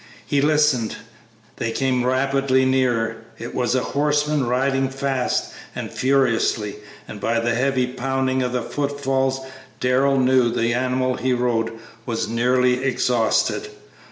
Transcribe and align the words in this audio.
He 0.25 0.41
listened; 0.41 0.95
they 1.57 1.69
came 1.71 2.03
rapidly 2.03 2.65
nearer; 2.65 3.17
it 3.37 3.53
was 3.53 3.75
a 3.75 3.83
horseman 3.83 4.47
riding 4.47 4.89
fast 4.89 5.53
and 5.75 5.91
furiously, 5.91 6.77
and 7.07 7.21
by 7.21 7.39
the 7.39 7.53
heavy 7.53 7.85
pounding 7.85 8.41
of 8.41 8.51
the 8.51 8.63
foot 8.63 8.99
falls 8.99 9.41
Darrell 9.79 10.17
knew 10.19 10.49
the 10.49 10.73
animal 10.73 11.17
he 11.17 11.33
rode 11.33 11.73
was 12.07 12.27
nearly 12.27 12.83
exhausted. 12.83 13.69